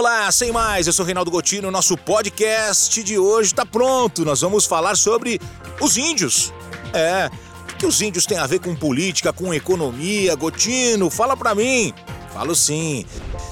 [0.00, 1.70] Olá, sem mais, eu sou Reinaldo Gotino.
[1.70, 4.24] Nosso podcast de hoje está pronto.
[4.24, 5.38] Nós vamos falar sobre
[5.78, 6.54] os índios.
[6.94, 7.28] É,
[7.70, 10.34] o que os índios têm a ver com política, com economia?
[10.36, 11.92] Gotino, fala pra mim.
[12.32, 13.04] Falo sim.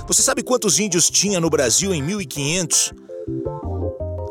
[0.06, 2.94] Você sabe quantos índios tinha no Brasil em 1500?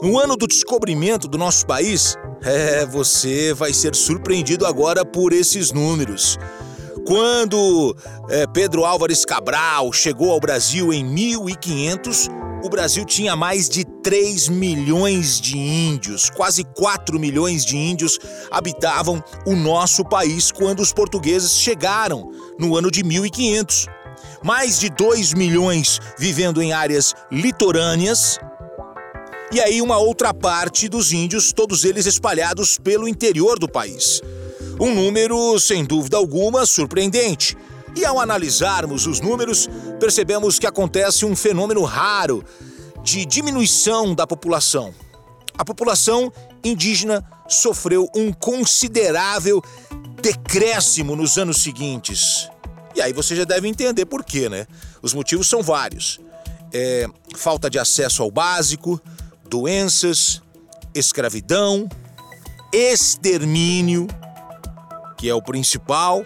[0.02, 2.16] No ano do descobrimento do nosso país?
[2.42, 6.36] É, você vai ser surpreendido agora por esses números.
[7.08, 7.96] Quando
[8.28, 12.28] é, Pedro Álvares Cabral chegou ao Brasil em 1500,
[12.62, 18.20] o Brasil tinha mais de 3 milhões de índios, quase 4 milhões de índios
[18.52, 23.88] habitavam o nosso país quando os portugueses chegaram no ano de 1500.
[24.44, 28.38] Mais de 2 milhões vivendo em áreas litorâneas.
[29.50, 34.22] E aí, uma outra parte dos índios, todos eles espalhados pelo interior do país.
[34.80, 37.58] Um número, sem dúvida alguma, surpreendente.
[37.96, 39.68] E ao analisarmos os números,
[40.00, 42.44] percebemos que acontece um fenômeno raro
[43.04, 44.94] de diminuição da população.
[45.58, 46.32] A população
[46.64, 49.64] indígena sofreu um considerável
[50.22, 52.48] decréscimo nos anos seguintes.
[52.94, 54.68] E aí você já deve entender por quê, né?
[55.02, 56.20] Os motivos são vários:
[56.72, 59.02] é, falta de acesso ao básico,
[59.50, 60.42] doenças,
[60.94, 61.90] escravidão,
[62.72, 64.08] extermínio
[65.18, 66.24] que é o principal,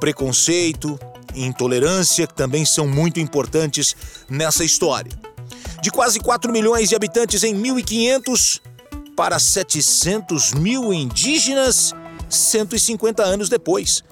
[0.00, 0.98] preconceito
[1.34, 3.94] e intolerância, que também são muito importantes
[4.28, 5.12] nessa história.
[5.82, 8.60] De quase 4 milhões de habitantes em 1500
[9.16, 11.94] para 700 mil indígenas
[12.28, 14.02] 150 anos depois.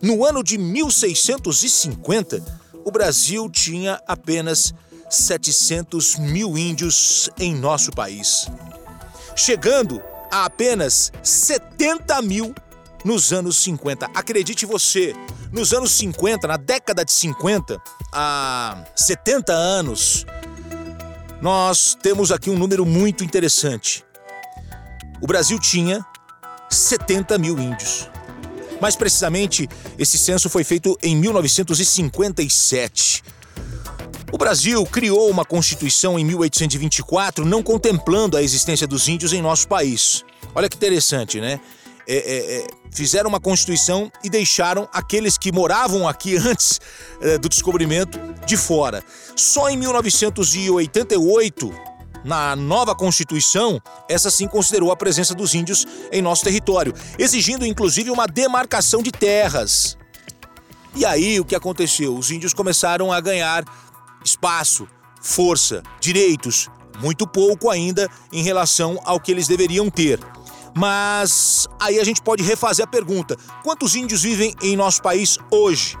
[0.00, 2.42] No ano de 1650,
[2.84, 4.72] o Brasil tinha apenas
[5.10, 8.46] 700 mil índios em nosso país,
[9.34, 12.54] chegando a apenas 70 mil
[13.04, 14.06] nos anos 50.
[14.14, 15.14] Acredite você,
[15.52, 17.80] nos anos 50, na década de 50,
[18.12, 20.26] há 70 anos,
[21.40, 24.04] nós temos aqui um número muito interessante.
[25.20, 26.04] O Brasil tinha
[26.70, 28.08] 70 mil índios.
[28.80, 29.68] Mais precisamente,
[29.98, 33.22] esse censo foi feito em 1957.
[34.32, 39.68] O Brasil criou uma Constituição em 1824, não contemplando a existência dos índios em nosso
[39.68, 40.24] país.
[40.54, 41.60] Olha que interessante, né?
[42.08, 46.80] É, é, é, fizeram uma constituição e deixaram aqueles que moravam aqui antes
[47.20, 49.04] é, do descobrimento de fora.
[49.36, 51.72] Só em 1988,
[52.24, 58.10] na nova Constituição, essa sim considerou a presença dos índios em nosso território, exigindo inclusive
[58.10, 59.98] uma demarcação de terras.
[60.94, 62.16] E aí o que aconteceu?
[62.16, 63.62] Os índios começaram a ganhar
[64.24, 64.88] espaço,
[65.20, 70.18] força, direitos, muito pouco ainda em relação ao que eles deveriam ter.
[70.76, 75.96] Mas aí a gente pode refazer a pergunta: quantos índios vivem em nosso país hoje?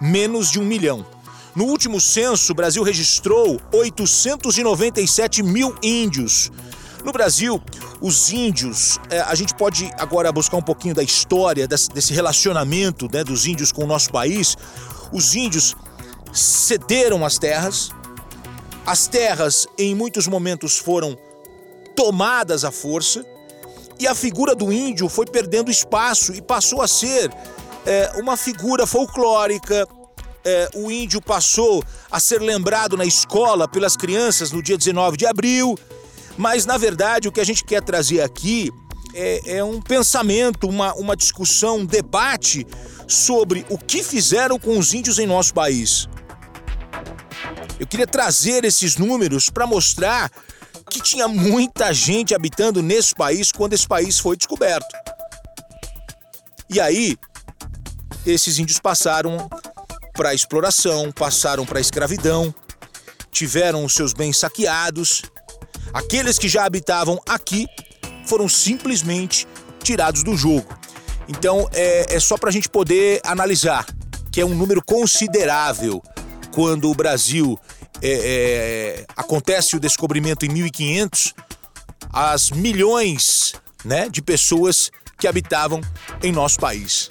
[0.00, 1.06] Menos de um milhão.
[1.54, 6.50] No último censo, o Brasil registrou 897 mil índios.
[7.04, 7.62] No Brasil,
[8.00, 13.08] os índios, é, a gente pode agora buscar um pouquinho da história desse, desse relacionamento
[13.12, 14.56] né, dos índios com o nosso país.
[15.12, 15.76] Os índios
[16.32, 17.90] cederam as terras,
[18.84, 21.16] as terras em muitos momentos foram
[21.94, 23.24] tomadas à força
[23.98, 27.30] e a figura do índio foi perdendo espaço e passou a ser
[27.84, 29.86] é, uma figura folclórica.
[30.44, 35.26] É, o índio passou a ser lembrado na escola pelas crianças no dia 19 de
[35.26, 35.76] abril.
[36.36, 38.70] Mas, na verdade, o que a gente quer trazer aqui
[39.14, 42.64] é, é um pensamento, uma, uma discussão, um debate
[43.08, 46.08] sobre o que fizeram com os índios em nosso país.
[47.80, 50.30] Eu queria trazer esses números para mostrar
[50.88, 54.88] que tinha muita gente habitando nesse país quando esse país foi descoberto.
[56.70, 57.16] E aí,
[58.26, 59.48] esses índios passaram
[60.14, 62.54] para exploração, passaram para a escravidão,
[63.30, 65.22] tiveram os seus bens saqueados.
[65.94, 67.66] Aqueles que já habitavam aqui
[68.26, 69.46] foram simplesmente
[69.82, 70.66] tirados do jogo.
[71.28, 73.86] Então é, é só para a gente poder analisar
[74.30, 76.02] que é um número considerável
[76.52, 77.58] quando o Brasil
[78.02, 81.34] é, é, acontece o descobrimento em 1500,
[82.12, 83.54] as milhões
[83.84, 85.80] né, de pessoas que habitavam
[86.22, 87.08] em nosso país.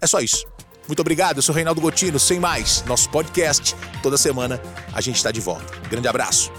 [0.00, 0.46] É só isso.
[0.86, 2.84] Muito obrigado, eu sou Reinaldo Gotino, sem mais.
[2.84, 4.60] Nosso podcast, toda semana
[4.92, 5.78] a gente está de volta.
[5.88, 6.52] Grande abraço.